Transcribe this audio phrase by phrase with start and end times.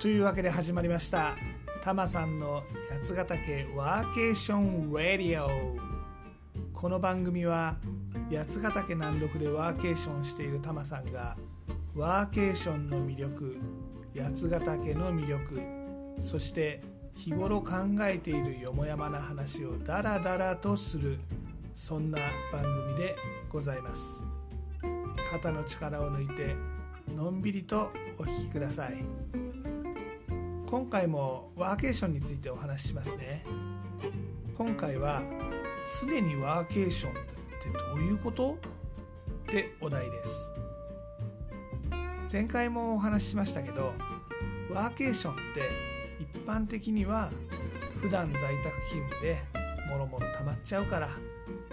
[0.00, 1.36] というわけで始まりました。
[1.82, 2.64] タマさんの
[3.02, 5.76] 八ヶ岳ワーケーションラディオ。
[6.72, 7.76] この番組は
[8.32, 11.36] 八ヶ岳南麓でワーケーションしているタマさんが
[11.94, 13.58] ワーケーションの魅力
[14.16, 15.60] 八ヶ岳の魅力
[16.22, 16.80] そして
[17.14, 21.18] 日頃考えているよもやまな話をダラダラとする
[21.74, 22.18] そんな
[22.50, 23.16] 番組で
[23.50, 24.22] ございます。
[25.30, 26.56] 肩の力を抜いて
[27.14, 29.49] のんびりとお聞きください。
[30.70, 33.44] 今回もワーケーションについてお話ししますね。
[34.56, 35.20] 今回は
[36.00, 37.20] 常にワーケーションって
[37.96, 38.52] どういうこと？
[38.52, 38.56] っ
[39.50, 40.48] てお題です。
[42.32, 43.94] 前回もお話ししましたけど
[44.72, 45.62] ワーケーションって
[46.20, 47.32] 一般的には
[48.00, 49.42] 普段在宅勤務で
[49.90, 51.08] もろもろ溜まっちゃうから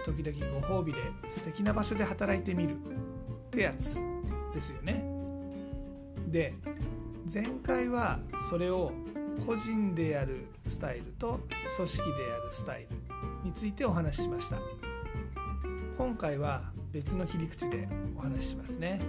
[0.04, 2.76] 時々ご褒美で素敵な場所で働いてみるっ
[3.50, 4.00] てやつ
[4.52, 5.04] ですよね。
[6.26, 6.52] で
[7.32, 8.90] 前回はそれを
[9.46, 11.40] 個人でやるスタイルと
[11.76, 12.88] 組織でやるスタイル
[13.44, 14.56] についてお話ししました。
[15.98, 19.02] 今回は別の切り口でお話ししますね。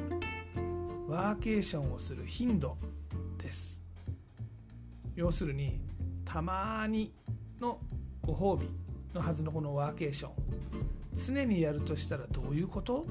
[1.08, 2.78] ワーケーションをする頻度
[3.38, 3.80] です。
[5.16, 5.80] 要するに
[6.26, 7.14] たまに
[7.62, 7.80] の
[8.22, 8.70] ご褒美
[9.14, 10.32] のはずのこのワーケーション
[11.16, 13.06] 常にやるとしたらどういうこと？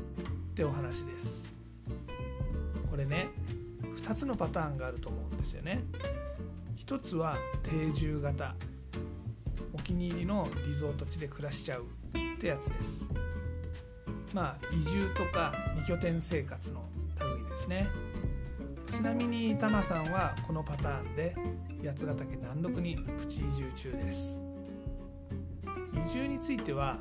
[0.51, 1.51] ってお話です。
[2.91, 3.29] これね
[4.09, 5.85] 2つのパターンがあると思うんですよね。
[6.75, 8.55] 一つは定住型。
[9.75, 11.85] お気に入りのリゾート地で暮らしちゃう
[12.37, 13.05] ってやつです。
[14.33, 16.85] まあ移住とか2拠点生活の
[17.21, 17.87] 類ですね。
[18.91, 21.37] ちなみにタマさんはこのパターンで
[21.85, 24.41] 八ヶ岳南麓にプチ移住中です。
[26.03, 26.97] 移住については、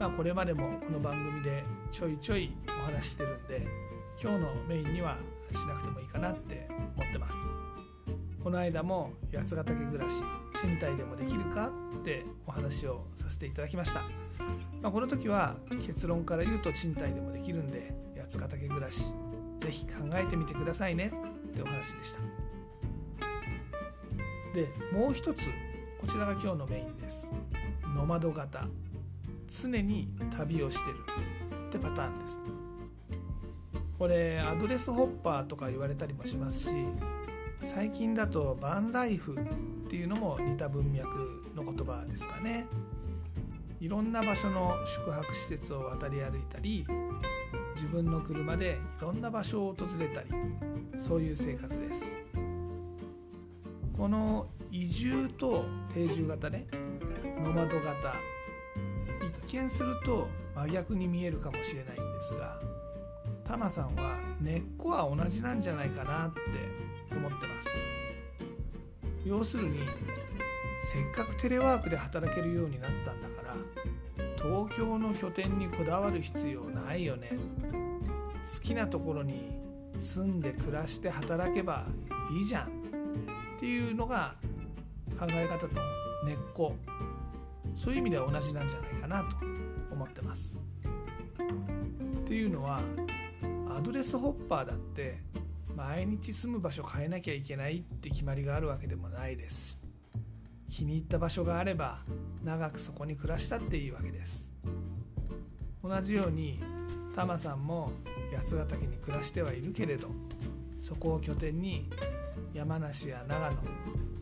[0.00, 1.62] まあ、これまでもこの番組で
[1.92, 3.68] ちょいちょいお話ししてるんで
[4.20, 5.16] 今日のメインには
[5.54, 7.38] しなくてもいいかなって思ってます。
[8.42, 10.22] この間も八ヶ岳暮らし
[10.60, 14.00] 賃貸でもできるかってお話をさせていただきました、
[14.80, 15.56] まあ、この時は
[15.86, 19.12] 結論から言うと賃貸でもできるんで八ヶ岳暮らし
[19.58, 21.12] 是非考えてみてくださいね
[21.50, 22.20] ってお話でした。
[24.54, 25.44] でもう一つ
[26.00, 27.28] こちらが今日のメインです。
[27.94, 28.66] ノマド型。
[29.48, 30.96] 常に旅をしてる
[31.68, 32.38] ってパターンです。
[33.98, 36.70] これアドレスホッパーとか言われたりもしますし
[37.62, 41.08] 最近だとバンライフっていうのも似た文脈
[41.56, 42.66] の言葉ですかね。
[43.80, 46.84] いろんな場所の宿泊施設を渡り歩いたり
[47.74, 50.28] 自分の車でいろんな場所を訪れたり
[50.98, 52.16] そういう生活です。
[53.96, 56.66] この移住と定住型ね
[57.42, 58.14] ノマド型
[59.46, 62.60] 一見すると真逆に見えるかもしれないんですが
[63.48, 66.40] タマさんは根っこは同じなんじゃないかなって
[67.16, 67.68] 思ってます。
[69.24, 69.78] 要するに
[70.82, 73.54] せっかくテレワークで働けるようになったんだから
[74.36, 77.30] 東京の拠点にこだわる必要ないよね。
[78.54, 79.58] 好きなところに
[79.98, 81.86] 住んで暮らして働けば
[82.30, 82.66] いいじゃん。
[82.66, 82.68] っ
[83.58, 84.34] ていうのが
[85.18, 85.68] 考え方と
[86.26, 86.76] 根っこ。
[87.74, 89.36] そういう意味では同じなんじゃないかなと
[89.90, 90.60] 思ってます。
[91.38, 92.82] っていうのは
[93.78, 95.20] アドレスホッパーだって
[95.76, 99.84] 毎日住む場所変えなきゃいけないって決まりがあるわけでもないです。
[100.68, 102.00] 気に入った場所があれば
[102.42, 104.50] 長くそこに暮らしたっていいわけです。
[105.80, 106.60] 同じように
[107.14, 107.92] タマさんも
[108.34, 110.08] 八ヶ岳に暮らしてはいるけれど
[110.80, 111.88] そこを拠点に
[112.52, 113.56] 山梨や長野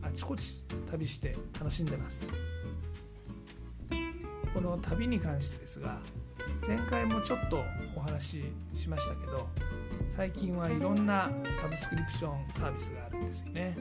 [0.03, 2.27] あちこち旅して楽しんでます。
[4.53, 5.97] この旅に関してですが
[6.67, 7.63] 前回もちょっと
[8.07, 9.47] 話ししましたけど
[10.09, 13.77] 最近はいろんなサブスクリプションサービスがあるんですよね。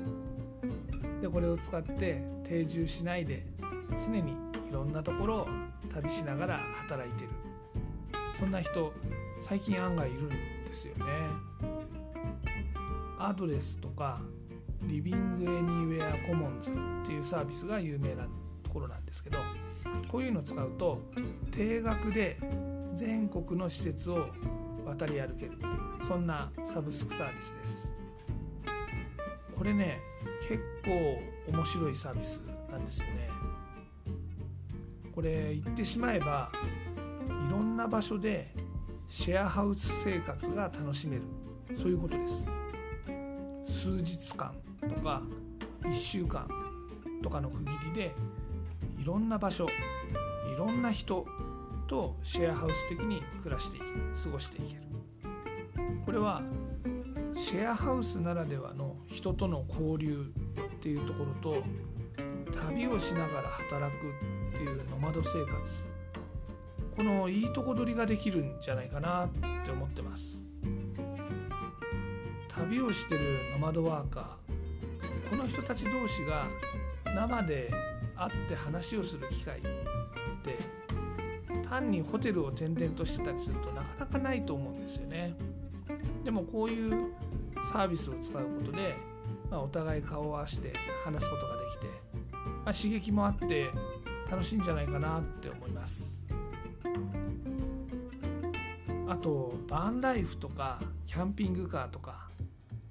[1.22, 3.46] でこれを使って定住しないで
[3.90, 5.48] 常にいろんなところを
[5.88, 7.30] 旅しながら働いてる。
[8.38, 8.92] そんな人
[9.40, 11.04] 最近案外いるんですよね。
[13.18, 14.20] アドレスとか
[14.82, 16.72] リビングエニーウェアコモンズっ
[17.06, 18.24] ていうサービスが有名な
[18.62, 19.38] ところなんですけど
[20.08, 21.00] こういうのを使うと
[21.50, 22.36] 定額で
[22.96, 24.26] 全国の施設を
[24.86, 25.52] 渡り歩ける。
[26.08, 27.94] そんなサブスクサービスです。
[29.54, 30.00] これね
[30.48, 32.40] 結構面白いサービス
[32.70, 33.28] なんですよね。
[35.14, 36.50] これ言ってしまえば
[37.48, 38.54] いろんな場所で
[39.06, 41.22] シェアハウス生活が楽しめる。
[41.76, 42.46] そういうことです。
[43.82, 45.22] 数日間とか
[45.82, 46.48] 1週間
[47.22, 48.14] とかの区切りで
[48.98, 49.68] いろんな場所い
[50.56, 51.26] ろんな人
[51.86, 53.92] とシェアハウス的に暮らしていける
[54.22, 54.82] 過ごしていける。
[56.04, 56.42] これは
[57.34, 60.32] シェアハウスならではの人との交流
[60.76, 61.62] っていうところと
[62.66, 64.10] 旅をしながら働く
[64.54, 65.96] っていうノマド生活。
[66.96, 69.28] このいいとこ取りができるんじゃないかなっ
[69.64, 70.40] て思ってます。
[72.48, 76.46] 旅をしてるノマドワーカーこの人たち同士が
[77.04, 77.70] 生で
[78.16, 80.58] 会って話をする機会って
[81.64, 85.34] 単にホテルを転々としてたりするとなかなかないと思うんですよね。
[86.24, 87.12] でもこういう
[87.72, 88.96] サービスを使うことで、
[89.50, 90.72] まあ、お互い顔を合わせて
[91.04, 91.86] 話すことができて、
[92.32, 93.70] まあ、刺激もあって
[94.30, 96.16] 楽しいんじゃないかなって思います。
[99.08, 102.28] あとバンライフとかキャンピングカーとか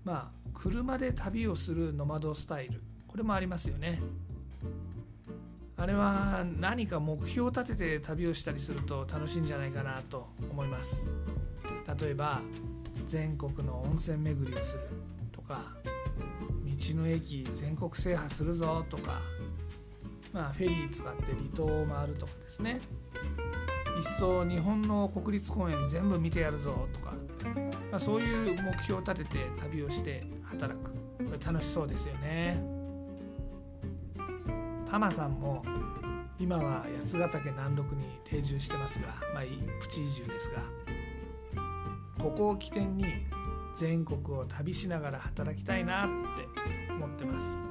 [0.05, 4.01] まあ車で旅をするノマドスタイルこれもありますよね。
[5.85, 11.07] あれは何か目標を立てて旅をしたりすると楽しいんじゃないかなと思います。
[12.01, 12.41] 例えば
[13.05, 14.79] 全国の温泉巡りをする
[15.31, 15.75] とか
[16.65, 19.21] 道の駅全国制覇するぞとか、
[20.33, 22.81] まあ、フェリー使って離島を回るとかですね。
[23.99, 27.13] 一層日本の国立公園全部見てやるぞとか、
[27.91, 30.89] まあ、そういう目標を立てて旅をして働く。
[30.93, 32.74] これ楽しそうですよね。
[34.89, 35.63] タマさんも
[36.39, 39.43] 今は八ヶ岳南麓に定住してますが、まあ、
[39.81, 40.63] プチ移住ですが
[42.21, 43.05] ここを起点に
[43.75, 47.63] 全国を旅しながら働きたいなって思ってます。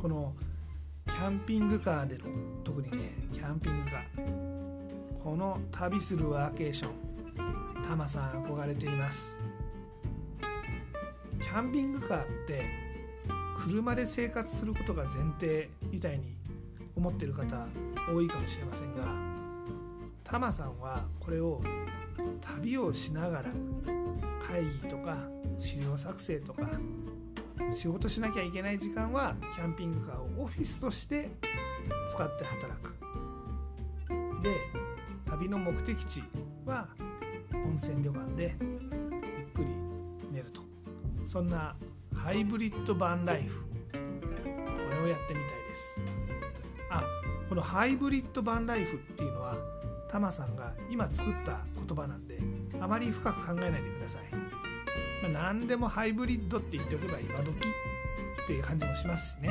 [0.00, 0.34] この
[1.06, 2.24] キャンピングカーでの
[2.62, 5.22] 特にねキャンピングカー。
[5.22, 6.92] この旅するワーケーション
[7.82, 9.38] タマさん憧れています。
[11.40, 12.83] キャンピングカーって
[13.64, 16.36] 車で生活することが前提みたいに
[16.94, 17.66] 思ってる方
[18.12, 19.04] 多いかもしれませんが
[20.22, 21.62] タマさんはこれを
[22.42, 23.44] 旅をしながら
[24.46, 25.16] 会議とか
[25.58, 26.68] 資料作成とか
[27.72, 31.30] 仕事しなきゃいけない時間はキャンピングカーをオフィスとして
[32.10, 32.94] 使って働く。
[34.42, 34.50] で
[35.24, 36.22] 旅の目的地
[36.66, 36.88] は
[37.52, 39.68] 温泉旅館でゆっくり
[40.30, 40.60] 寝ると。
[41.26, 41.74] そんな
[42.24, 43.60] ハイブリッドバンライフ。
[43.92, 43.98] こ
[44.90, 46.00] れをやってみたいです。
[46.90, 47.04] あ
[47.50, 49.58] このハイブリッドバンライフっていうのは
[50.08, 52.38] タマさんが今作った言葉なんで
[52.80, 54.22] あまり深く考えないでください、
[55.30, 59.50] まあ、何でもハイブリッドって言っておけば今時っていう感じもしますしね。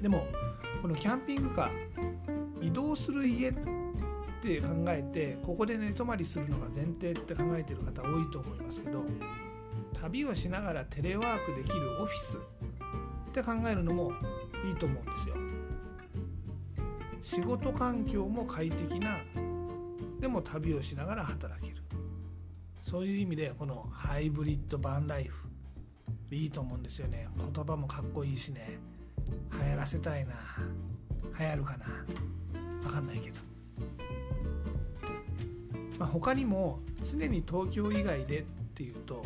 [0.00, 0.26] でも
[0.80, 3.52] このキャンピングカー移動する家っ
[4.40, 9.04] て考えてここで寝泊まりするのが前提って考えてる方多いと思いますけど
[10.00, 12.40] 旅をしながらテレワークできるオフィスっ
[13.32, 14.12] て考えるのも
[14.68, 15.34] いいと思うんですよ。
[17.22, 19.18] 仕事環境も快適な
[20.20, 21.82] でも旅をしながら働ける。
[22.82, 25.48] そういう意味でこのハイブリッドバンライフ
[26.30, 27.28] いいと思うんですよね。
[27.52, 28.78] 言葉もかっこいいしね。
[29.52, 30.34] 流行らせたいな。
[31.38, 31.86] 流行るかな。
[32.82, 33.38] 分かんないけど、
[35.98, 38.42] まあ、他にも常に東京以外でっ
[38.74, 39.24] ていうと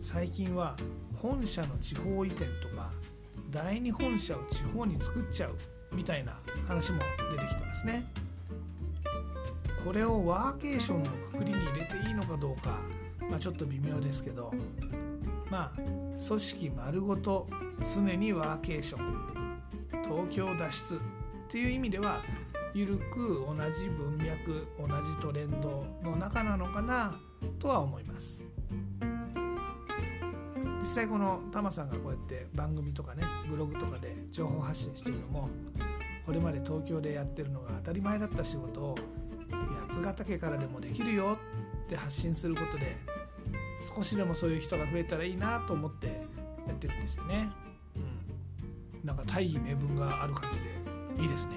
[0.00, 0.76] 最近は
[1.20, 2.90] 本社の地方移転とか
[3.50, 5.56] 第二本社を地方に作っちゃう
[5.92, 6.98] みたいな話も
[7.32, 8.06] 出てきてますね。
[9.84, 12.78] これをワーケーションのくくりに入れていいのかどうか、
[13.30, 14.52] まあ、ちょっと微妙ですけど
[15.50, 15.80] まあ
[16.28, 17.48] 組織丸ごと
[17.94, 19.60] 常にワーケーション
[20.04, 20.98] 東京脱出っ
[21.48, 22.20] ていう意味では
[22.74, 27.18] 緩く同じ文脈同じトレンドの中なのかな
[27.58, 28.49] とは思います。
[30.90, 35.48] 際このタマさんがこうやって番組とかねブログとかで情報発信してるのも
[36.26, 38.94] これまで東京でやってるのが当たり前だった仕事を
[39.88, 41.38] 八ヶ岳からでもできるよ
[41.86, 42.96] って発信することで
[43.94, 46.06] 少しでもそういう人が増えたらいいなと思って
[46.66, 47.48] やってるんですよね。
[47.96, 50.60] うん、なんか大義名分がある感じ
[51.18, 51.54] でいいですね。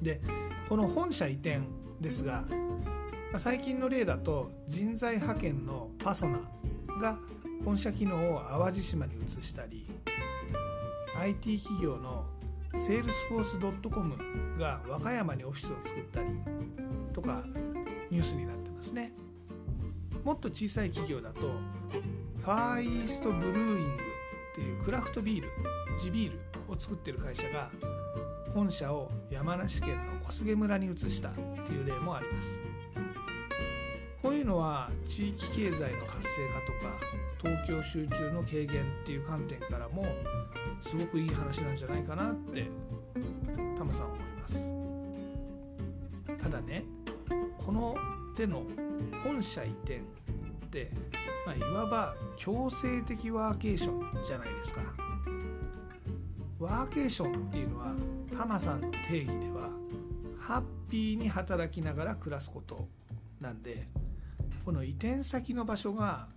[0.00, 0.20] で
[0.68, 1.60] この本社移転
[2.00, 2.44] ですが、
[3.36, 6.40] 最近の例だと人材派遣のパソナ
[7.00, 7.18] が
[7.64, 9.86] 本社機能を淡路島に移したり
[11.18, 12.24] IT 企業の
[12.74, 14.16] セールスフォース .com
[14.58, 16.28] が和歌山にオフィスを作ったり
[17.12, 17.42] とか
[18.10, 19.12] ニュースになってますね。
[20.24, 24.02] もっと小さい企業だと Far East Brewing
[24.52, 25.48] っていうクラフトビール
[25.98, 26.38] 地ビール
[26.68, 27.70] を作ってる会社が
[28.54, 31.32] 本社を山梨県の小菅村に移したっ
[31.64, 32.60] ていう例もあります。
[34.40, 36.98] いうのは地域経済の活性化とか
[37.42, 40.06] 東京集中の軽減っていう観点からも
[40.82, 42.70] すごくいい話なんじゃないかなって
[43.76, 44.70] タマさん思います。
[46.42, 46.84] ただね
[47.58, 47.94] この
[48.34, 48.62] 手の
[49.22, 50.00] 本社移転、
[51.46, 54.80] まあ、いわば強制的ワーケーションじゃないですか。
[56.58, 57.94] ワーケーションっていうのは
[58.36, 59.68] タマさんの定義では
[60.38, 62.88] ハッピーに働きながら暮らすこと
[63.40, 63.86] なんで
[64.70, 66.28] この移転先の場所が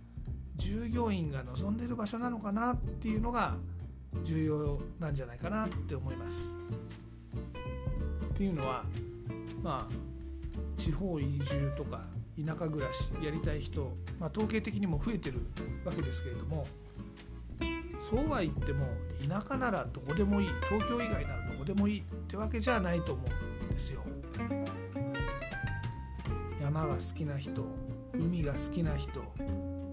[0.56, 3.54] 従業員が望んでる場所なのかなっていうのが
[4.24, 6.40] 重要なんじゃないかなって思います。
[8.30, 8.84] っていうのは
[9.62, 15.38] まあ地方移住とか田舎暮らしやりたい人、まあ、統計的にも増えてる
[15.84, 16.66] わけですけれども
[18.00, 18.88] そうは言っても
[19.28, 23.22] 田舎ならどこでもいい東京以外ならどこでもいいってわけじゃないと思
[23.60, 24.02] うんですよ。
[26.60, 27.62] 山が好きな人
[28.14, 29.22] 海が好きな人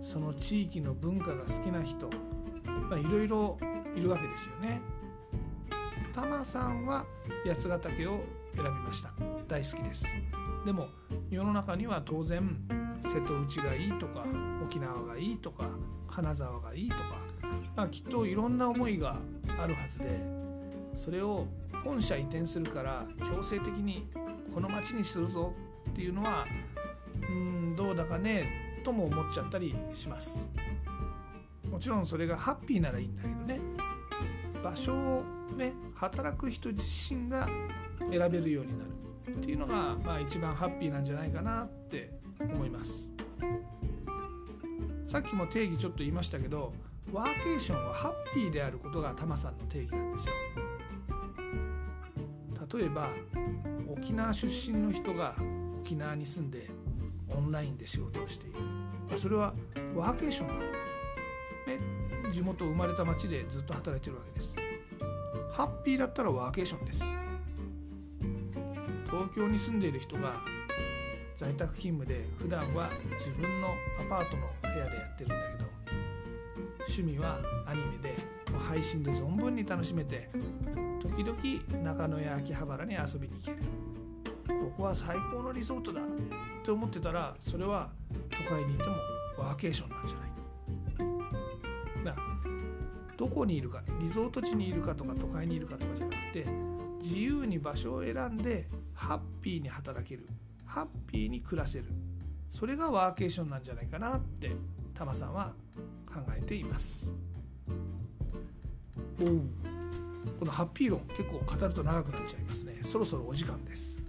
[0.01, 2.09] その地域の文化が好きな人
[2.97, 3.57] いろいろ
[3.95, 4.81] いるわけですよね。
[6.13, 7.05] タマさんは
[7.45, 8.19] 八ヶ岳を
[8.55, 9.11] 選びました
[9.47, 10.05] 大好きです
[10.65, 10.89] でも
[11.29, 12.57] 世の中には当然
[13.03, 14.25] 瀬戸内がいいとか
[14.63, 15.69] 沖縄がいいとか
[16.09, 17.03] 金沢がいいとか、
[17.75, 19.17] まあ、きっといろんな思いが
[19.57, 20.19] あるはずで
[20.97, 21.47] それを
[21.83, 24.07] 本社移転するから強制的に
[24.53, 25.53] この町にするぞ
[25.91, 26.45] っていうのは
[27.75, 30.49] どうだかねとも思っちゃったりします。
[31.69, 33.59] もちろんそれがハッピーならいいんだけどね。
[34.63, 35.23] 場所を
[35.57, 37.47] ね働く人自身が
[37.99, 38.91] 選べるようになる
[39.37, 43.09] っていうのが、まあ、一番ハッピーなんじゃないかなって思います。
[45.07, 46.73] さっきも定義ちょっと言いましたけど
[47.11, 50.33] ワーケーションはハッピーであることがタマさんの定義なんですよ。
[52.73, 53.09] 例えば
[53.89, 55.35] 沖縄出身の人が
[55.81, 56.69] 沖縄に住んで
[57.35, 58.59] オンラインで仕事をしている。
[59.09, 59.53] まそれは
[59.95, 60.67] ワーケーションなの、ね、
[62.31, 64.55] 地元生まれた町でずっと働いてるわけです。
[65.51, 66.99] ハッピーだったらワーケーションです。
[69.05, 70.35] 東京に住んでいる人が
[71.35, 73.69] 在宅勤務で普段は自分の
[73.99, 75.69] アパートの部屋でやってるんだけど
[76.87, 78.15] 趣味はアニメで
[78.69, 80.29] 配信で存分に楽しめて
[81.01, 83.57] 時々中野や秋葉原に遊びに行ける。
[84.47, 86.01] ここは最高のリゾートだ。
[86.61, 87.89] って思ってたらそれは
[88.29, 88.95] 都会にいても
[89.37, 90.29] ワーケーションなんじゃない
[92.13, 92.15] か。
[92.15, 92.15] な
[93.17, 96.45] どこにいるかリゾート地にいるかとか都会にいるかとかじゃなくて
[96.99, 100.27] 自由に場所を選んでハッピーに働ける
[100.65, 101.85] ハッピーに暮らせる。
[102.49, 104.51] それがワーケーションなんじゃないかなって
[104.93, 105.53] タマさんは
[106.05, 107.11] 考えています。
[109.19, 109.25] お
[110.39, 112.79] このハッピー論結構語ると長くなっちゃいますね。
[112.81, 113.99] そろそろお時間です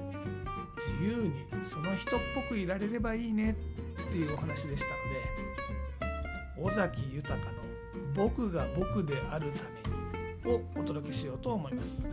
[0.77, 7.41] 自由にその人っぽくいられればいいねっていうお話でしたので尾崎豊の
[8.15, 12.09] 「僕が僕であるために」をお届けしようと思います。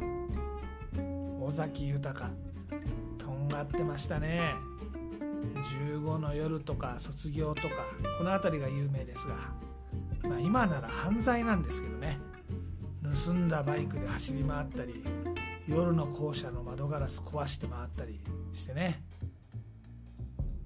[1.40, 2.30] 尾崎豊
[3.16, 4.54] とんがってましたね。
[5.54, 7.74] 15の夜とか卒業とか
[8.18, 9.34] この辺りが有名ですが、
[10.28, 12.18] まあ、今なら犯罪なんですけどね。
[13.24, 15.02] 盗んだバイクで走り回ったり
[15.68, 18.20] 夜の校舎の窓ガラス壊して回ったり
[18.52, 19.02] してね、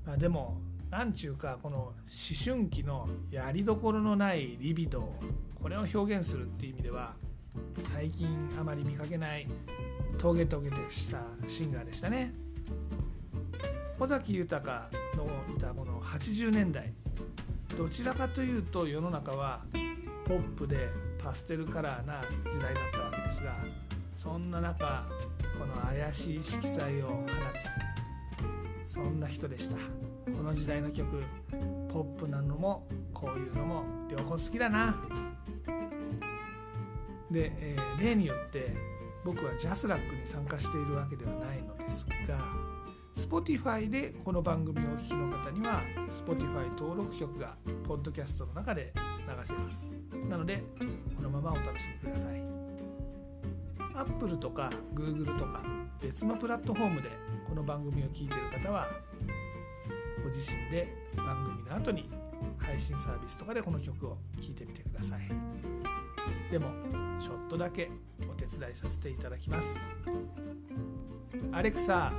[0.06, 1.94] まあ、でも何ちゅうかこの思
[2.44, 5.12] 春期のやりどころのないリビド
[5.60, 7.14] これを表現するっていう意味では
[7.80, 8.28] 最近
[8.58, 9.48] あまり見かけない
[10.18, 11.18] トゲトゲでした
[11.48, 12.32] シンガーでしたね。
[13.98, 16.92] 尾崎豊のいたこの80年代
[17.76, 19.60] どちらかというと世の中は
[20.24, 20.88] ポップで
[21.22, 23.54] パステルカラーな時代だったわけですが
[24.22, 25.04] そんな中
[25.58, 27.26] この怪しい色彩を放
[28.86, 29.74] つそんな人でした。
[30.30, 31.24] この時代の曲
[31.92, 34.94] ポップなのもこういうのも両方好きだな。
[37.32, 38.72] で、えー、例によって
[39.24, 42.46] 僕はジャスラックに参加しているわけではないのですが
[43.16, 49.92] Spotify でこの番組をお聴きの方には Spotify 登録曲がポッドキャストの中で流せます。
[50.28, 50.62] なので
[51.16, 52.51] このままお楽しみください。
[53.94, 55.62] Apple とか Google とか
[56.00, 57.10] 別のプラットフォームで
[57.46, 58.88] この番組を聴いてる方は
[60.22, 62.10] ご自身で番組の後に
[62.58, 65.20] 配信サービスとかでこの曲を聴いてみてください。
[66.50, 66.70] でも
[67.20, 67.90] ちょっとだけ
[68.30, 69.78] お手伝いさせていただきます。
[71.52, 72.12] アレクサ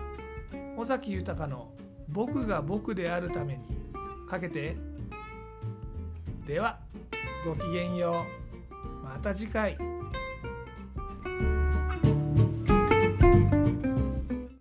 [0.78, 1.74] 尾崎豊の
[2.10, 3.64] 「僕が僕であるために」
[4.30, 4.78] かけて。
[6.46, 6.80] では
[7.46, 8.26] ごきげんよ
[8.70, 9.06] う。
[9.06, 9.93] また次回。